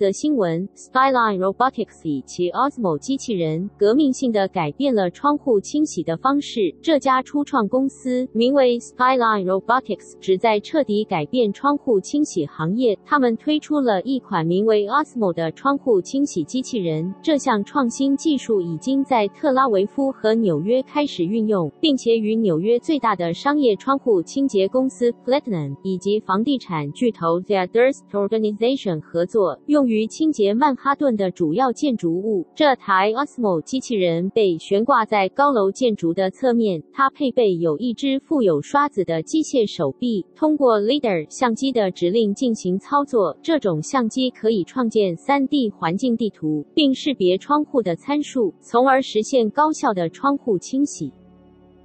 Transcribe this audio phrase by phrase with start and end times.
[0.00, 6.74] 则新闻：Skyline Robotics 以其 Osmo 机器人革命性的改变了窗户清洗的方式。
[6.80, 12.98] 这家初创公司名为 Skyline Robotics，旨在彻底改变窗户清洗行业。
[13.04, 17.14] 他们推出了一款名为 Osmo 的窗户清洗机器人。
[17.20, 32.46] 这项创新技术已经在特拉维夫和纽约开始运用，并且与纽约最大的商业窗户清洁公司 Platinum 以及房地产巨头 The Durst Organization 合作，用于清洁曼哈顿的主要建筑物。
[32.54, 43.36] 这台 Osmo 机器人被悬挂在高楼建筑的侧面，它配备有一只附有刷子的机械手臂，通过 LiDAR 相机的指令进行操作。
[43.42, 51.12] 这种相机可以创建 3D 环境地图，并识别窗户的参数，从而实现高效的窗户清洗。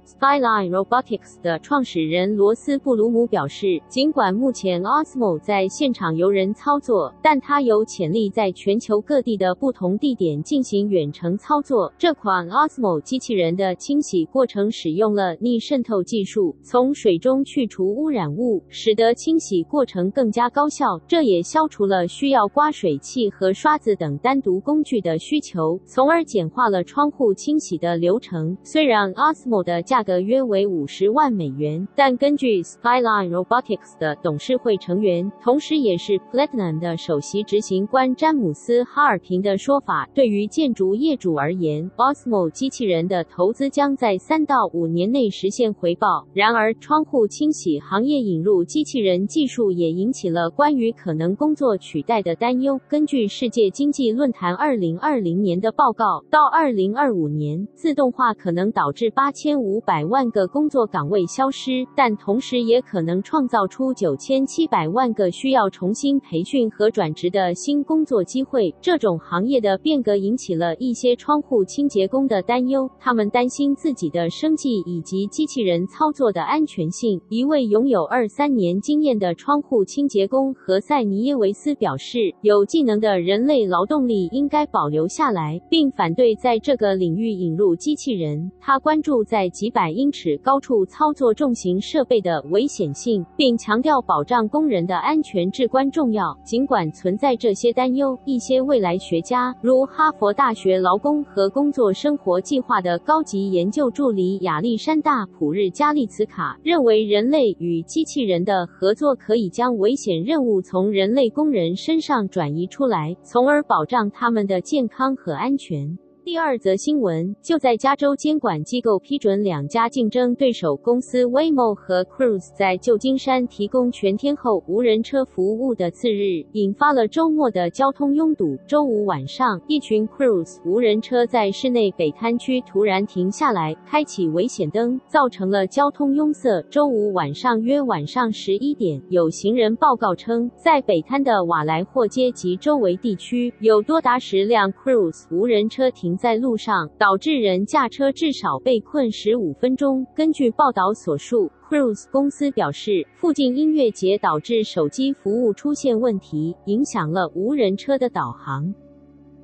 [0.06, 11.92] Skyline Robotics 的创始人罗斯布鲁姆表示，尽管目前 Osmo 在现场由人操作，但它有潜力在全球各地的不同地点进行远程操作。
[11.98, 20.96] 这款 Osmo 机器人的清洗过程使用了逆渗透技术，从水中去除污染物，使得清洗过程更加高效。
[21.08, 28.56] 这也消除了需要刮水器和刷子等单独工具的需求，从而简化了窗户清洗的流程。
[28.62, 46.28] 虽然 Osmo 的价价格约为五十万美元，但根据 Skyline Robotics 的董事会成员，同时也是 Platinum 的首席执行官詹姆斯·哈尔平的说法，对于建筑业主而言，Osmo 机器人的投资将在三到五年内实现回报。
[46.34, 52.78] 然而，窗户清洗行业引入机器人技术也引起了关于可能工作取代的担忧。
[52.86, 68.74] 根据世界经济论坛二零二零年的报告，到二零二五年，自动化可能导致八千五百万个工作岗位消失，但同时也可能创造出九千七百万个需要重新培训和转职的新工作机会。
[68.80, 77.20] 这种行业的变革引起了一些窗户清洁工的担忧，他们担心自己的生计以及机器人操作的安全性。
[77.28, 96.34] 一位拥有二三年经验的窗户清洁工何塞尼耶维斯表示：“有技能的人类劳动力应该保留下来，并反对在这个领域引入机器人。”他关注在几百英尺高处操作重型设备的危险性，并强调保障工人的安全至关重要。
[96.42, 115.98] 尽管存在这些担忧，一些未来学家，如哈佛大学劳工和工作生活计划的高级研究助理亚历山大·普日加利茨卡，认为人类与机器人的合作可以将危险任务从人类工人身上转移出来，从而保障他们的健康和安全。
[116.26, 128.58] 第二则新闻，就在加州监管机构批准两家竞争对手公司 Waymo 和 Cruise 在旧金山提供全天候无人车服务的次日，引发了周末的交通拥堵。
[128.66, 136.60] 周五晚上，一群 Cruise 无人车在市内北滩区突然停下来，开启危险灯，造成了交通拥塞。
[136.68, 150.06] 周五晚上约晚上十一点，有行人报告称，在北滩的瓦莱霍街及周围地区，有多达十辆 Cruise 无人车停在路上，导致人驾车至少被困十五分钟。
[150.14, 158.74] 根据报道所述，Cruise 公司表示，附近音乐节导致手机服务出现问题，影响了无人车的导航。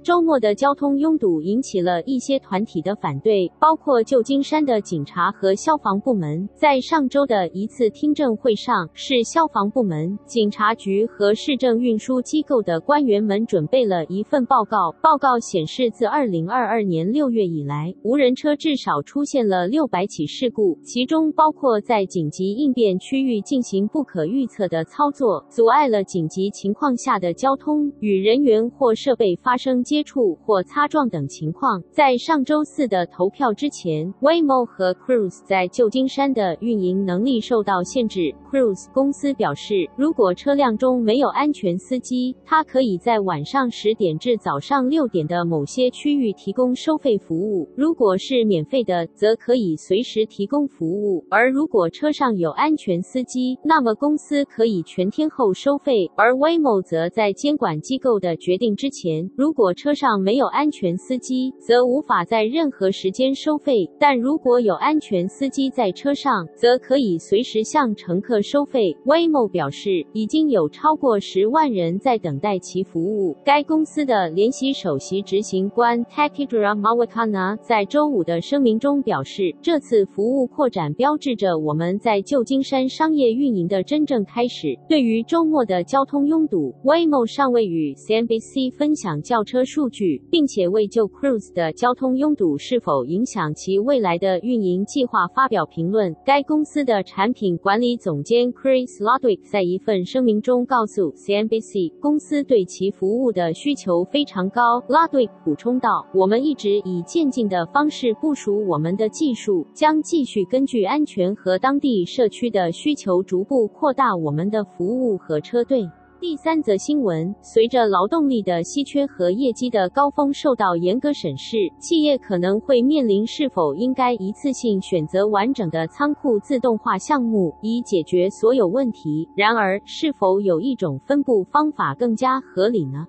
[0.03, 6.49] 周末的交通拥堵引起了一些团体的反对，包括旧金山的警察和消防部门。
[6.57, 14.91] 在上周的一次听证会上，市消防部门、警察局和市政运输机构的官员们准备了一份报告。
[15.01, 38.35] 报告显示，自2022年6月以来，无人车至少出现了600起事故，其中包括在紧急应变区域进行不可预测的操作，阻碍了紧急情况下的交通，与人员或设备发生接触或擦撞等情况，在上周四的投票之前，Waymo 和 Cruise 在旧金山的运营能力受到限制。
[38.51, 51.23] Cruise 公司表示，如果车辆中没有安全司机，它可以在晚上十点至早上六点的某些区域提供收费服务；如果是免费的，则可以随时提供服务。
[51.29, 56.11] 而如果车上有安全司机，那么公司可以全天候收费。
[56.17, 68.97] 而 Waymo 则在监管机构的决定之前，如果车上没有安全司机，则无法在任何时间收费；但如果有安全司机在车上，则可以随时向乘客收费。
[69.05, 73.37] Waymo 表示，已经有超过十万人在等待其服务。
[73.45, 84.79] 该公司的联席首席执行官 Tekedra Mawakana 在周五的声明中表示，这次服务扩展标志着我们在旧金山商业运营的真正开始。
[84.89, 96.15] 对于周末的交通拥堵，Waymo 尚未与 CNBC 分享轿车数据，并且未就 Cruise 的交通拥堵是否影响其未来的运营计划发表评论。
[96.27, 104.79] 该公司的产品管理总监 Chris Ludwig 在一份声明中告诉 CNBC，公司对其服务的需求非常高。
[104.89, 115.89] Ludwig 补充道：“我们一直以渐进的方式部署我们的技术，将继续根据安全和当地社区的需求逐步扩大我们的服务和车队。”
[116.23, 129.29] 第三则新闻：随着劳动力的稀缺和业绩的高峰受到严格审视，企业可能会面临是否应该一次性选择完整的仓库自动化项目，以解决所有问题。
[129.35, 133.05] 然而，是否有一种分布方法更加合理呢？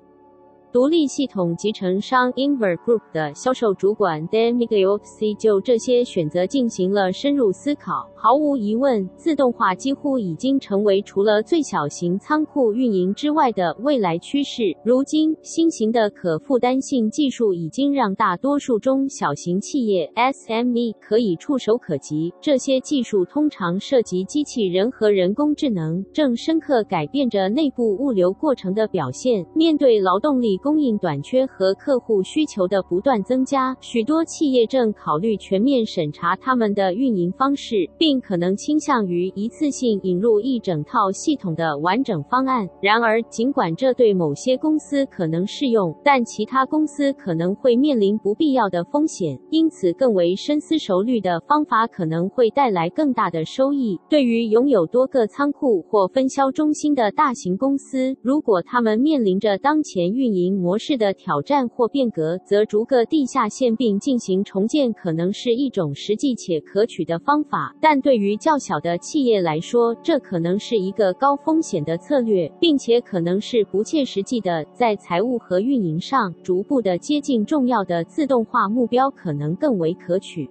[0.74, 8.10] 独立系统集成商 Inver Group 的销售主管 Dan Migliozzi 就这些选择进行了深入思考。
[8.16, 14.76] 毫无疑问，自动化几乎已经成为除了最小型仓库运营之外的未来趋势。
[14.84, 22.34] 如今，新型的可负担性技术已经让大多数中小型企业 SME 可以触手可及。
[22.42, 29.46] 这些技术通常涉及机器人和人工智能，正深刻改变着内部物流过程的表现。
[29.54, 42.66] 面对劳动力供应短缺和客户需求的不断增加，许多企业正考虑全面审查他们的运营方式，并可能倾向于一次性引入一整套系统的完整方案。
[42.82, 49.38] 然而，尽管这对某些公司可能适用，但其他公司可能会面临不必要的风险。
[49.52, 54.00] 因此，更为深思熟虑的方法可能会带来更大的收益。
[54.10, 67.76] 对于拥有多个仓库或分销中心的大型公司，如果他们面临着当前运营模式的挑战或变革，则逐个地下线并进行重建可能是一种实际且可取的方法。
[67.82, 74.66] 但对于较小的企业来说，这可能是一个高风险的策略，并且可能是不切实际的。
[74.74, 80.50] 在财务和运营上，逐步的接近重要的自动化目标可能更为可取。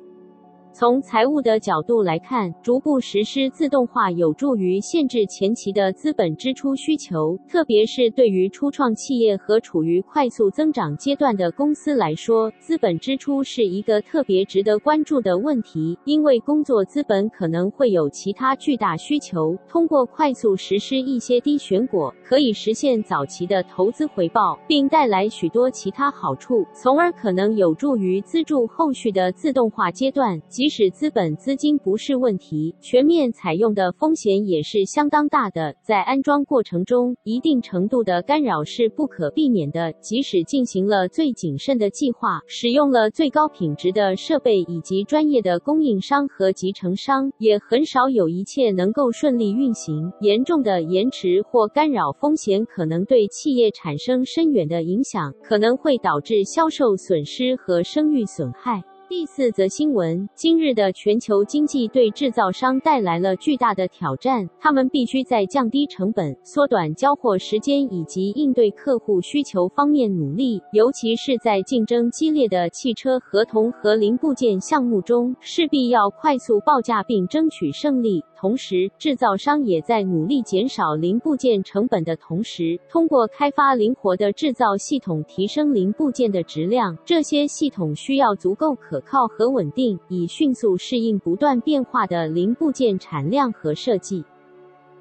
[0.74, 19.54] 从财务的角度来看，逐步实施自动化有助于限制前期的资本支出需求，特别是对于初创企业和处于快速增长阶段的公司来说，资本支出是一个特别值得关注的问题，因为工作资本可能会有其他巨大需求。
[19.68, 30.40] 通过快速实施一些低选果，可以实现早期的投资回报，并带来许多其他好处，从而可能有助于资助后续的自动化阶段。
[30.62, 35.74] 即使资本资金不是问题，全面采用的风险也是相当大的。
[35.82, 39.92] 在安装过程中，一定程度的干扰是不可避免的。
[39.94, 50.12] 即使进行了最谨慎的计划，使用了最高品质的设备以及专业的供应商和集成商，也很少有一切能够顺利运行。
[50.20, 58.80] 严重的延迟或干扰风险可能对企业产生深远的影响，可能会导致销售损失和声誉损害。
[59.14, 78.24] 第四则新闻：今日的全球经济对制造商带来了巨大的挑战，他们必须在降低成本、缩短交货时间以及应对客户需求方面努力，尤其是在竞争激烈的汽车合同和零部件项目中，势必要快速报价并争取胜利。
[78.42, 86.98] 同时，制造商也在努力减少零部件成本的同时，通过开发灵活的制造系统提升零部件的质量。
[87.04, 94.24] 这些系统需要足够可靠和稳定，以迅速适应不断变化的零部件产量和设计。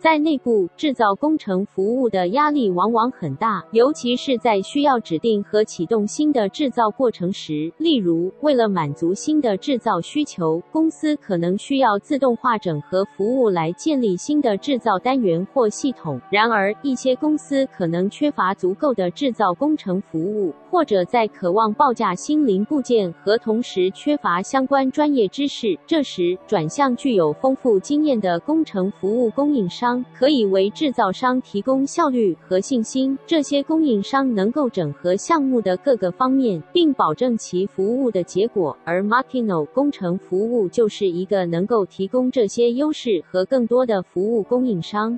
[0.01, 7.71] 在内部制造工程服务的压力往往很大，尤其是在需要指定和启动新的制造过程时。
[7.77, 16.19] 例如，为了满足新的制造需求，公司可能需要自动化整合服务来建立新的制造单元或系统。
[16.31, 25.77] 然而，一些公司可能缺乏足够的制造工程服务，或者在渴望报价新零部件合同时缺乏相关专业知识。
[25.85, 29.90] 这时，转向具有丰富经验的工程服务供应商。
[30.13, 33.17] 可以为制造商提供效率和信心。
[33.25, 38.77] 这些供应商能够整合项目的各个方面，并保证其服务的结果。
[38.83, 45.17] 而 Martino 工程服务就是一个能够提供这些优势和更多的服务供应商。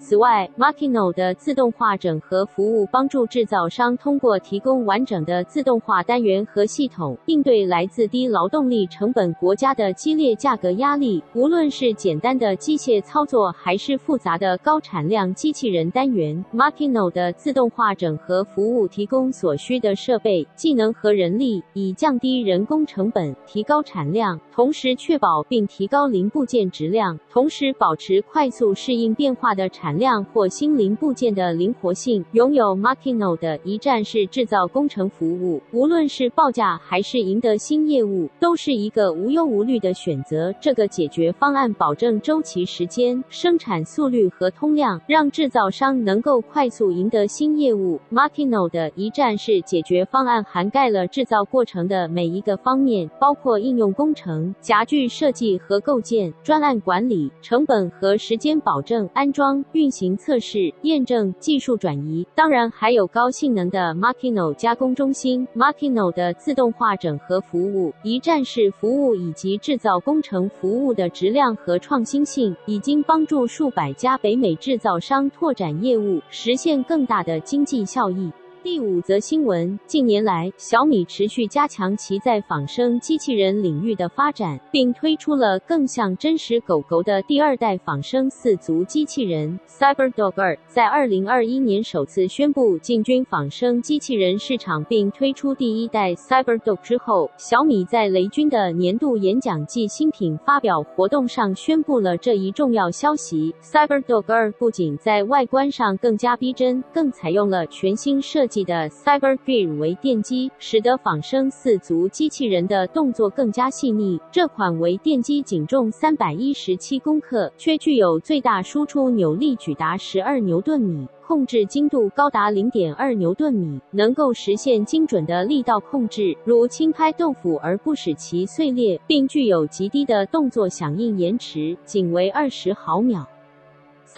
[0.00, 11.22] 此外，Machino 的自动化整合服务帮助制造商通过提供完整的自动化单元和系统，应对来自低劳动力成本国家的激烈价格压力。
[11.34, 32.22] 无论是简单的机械操作，还是复杂的高产量机器人单元，Machino 的自动化整合服务提供所需的设备、技能和人力，以降低人工成本、提高产量，同时确保并提高零部件质量，同时保持快速适应变化的产产量或新零部件的灵活性。
[32.32, 40.54] 拥有 Machino 的一站式制造工程服务，无论是报价还是赢得新业务，都是一个无忧无虑的选择。
[40.60, 47.98] 这个解决方案保证周期时间、生产速率和通量，让制造商能够快速赢得新业务。
[48.12, 65.46] Machino 的一站式解决方案涵盖了制造过程的每一个方面，包括应用工程、夹具设计和构建、专案管理、成本和时间保证、安装、运行测试、验证、技术转移，当然还有高性能的 Machino 加工中心。
[65.54, 78.28] Machino 的自动化整合服务、一站式服务以及制造工程服务的质量和创新性，已经帮助数百家北美制造商拓展业务，实现更大的经济效益。
[78.60, 90.58] 第五则新闻：近年来，小米持续加强其在仿生机器人领域的发展，并推出了更像真实狗狗的第二代仿生四足机器人 CyberDog 2。
[90.66, 103.54] 在二零二一年首次宣布进军仿生机器人市场，并推出第一代 CyberDog 之后，小米在雷军的年度演讲暨新品发表活动上宣布了这一重要消息。
[103.62, 108.64] CyberDog 2不仅在外观上更加逼真，更采用了全新设计。
[108.64, 114.20] 的 Cyber Gear 为电机，使得仿生四足机器人的动作更加细腻。
[114.30, 133.26] 这款微电机仅重三百一十七公克，却具有最大输出扭力举达十二牛顿米，控制精度高达零点二牛顿米，能够实现精准的力道控制，如轻拍豆腐而不使其碎裂，并具有极低的动作响应延迟，仅为二十毫秒。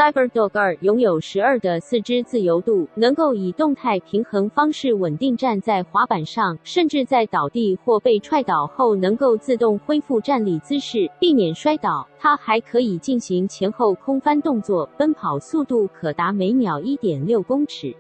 [0.00, 12.08] CyberDog 2拥有十二的四肢自由度，能够以动态平衡方式稳定站在滑板上，甚至在倒地或被踹倒后能够自动恢复站立姿势，避免摔倒。
[12.18, 17.94] 它还可以进行前后空翻动作，奔跑速度可达每秒一点六公尺。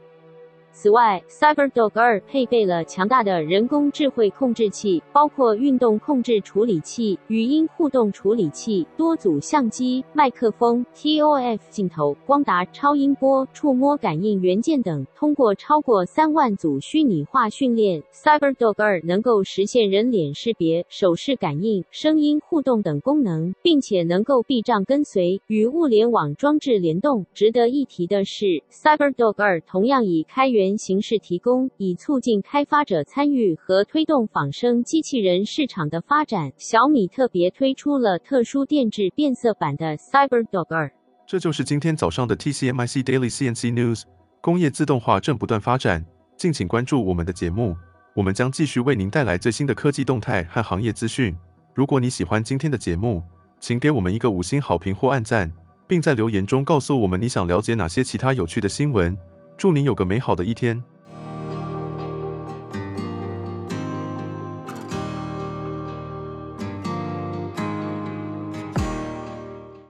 [0.72, 15.06] 此外，CyberDog 二配备了强大的人工智慧控制器，包括运动控制处理器、语音互动处理器、多组相机、麦克风、ToF 镜头、光达超音波、触摸感应元件等。
[15.14, 27.26] 通过超过三万组虚拟化训练，CyberDog 二能够实现人脸识别、手势感应、声音互动等功能，并且能够避障跟随，与物联网装置联动。
[27.34, 36.52] 值得一提的是，CyberDog 二同样以开源形式提供，以促进开发者参与和推动仿生机器人市场的发展。
[36.56, 40.90] 小米特别推出了特殊电致变色版的 CyberDog 2。
[41.26, 44.02] 这就是今天早上的 TCMIC Daily CNC News。
[44.40, 46.04] 工业自动化正不断发展，
[46.36, 47.76] 敬请关注我们的节目，
[48.14, 51.36] 我们将继续为您带来最新的科技动态和行业资讯。
[51.74, 53.22] 如果你喜欢今天的节目，
[53.60, 55.52] 请给我们一个五星好评或按赞，
[55.86, 59.16] 并在留言中告诉我们你想了解哪些其他有趣的新闻。
[59.60, 60.82] 祝您有个美好的一天。